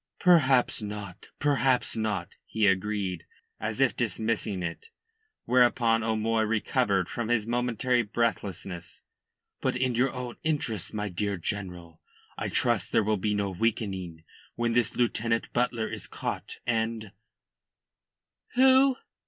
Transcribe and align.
"Perhaps 0.21 0.81
not; 0.81 1.27
perhaps 1.37 1.95
not," 1.95 2.29
he 2.47 2.65
agreed, 2.65 3.27
as 3.59 3.79
if 3.79 3.95
dismissing 3.95 4.63
it, 4.63 4.87
whereupon 5.45 6.01
O'Moy 6.01 6.41
recovered 6.41 7.07
from 7.07 7.27
his 7.27 7.45
momentary 7.45 8.01
breathlessness. 8.01 9.03
"But 9.61 9.75
in 9.75 9.93
your 9.93 10.11
own 10.11 10.37
interests, 10.41 10.91
my 10.91 11.07
dear 11.09 11.37
General, 11.37 12.01
I 12.35 12.47
trust 12.49 12.91
there 12.91 13.03
will 13.03 13.17
be 13.17 13.35
no 13.35 13.51
weakening 13.51 14.23
when 14.55 14.73
this 14.73 14.95
Lieutenant 14.95 15.53
Butler 15.53 15.87
is 15.87 16.07
caught, 16.07 16.57
and" 16.65 17.11
"Who?" 18.55 18.95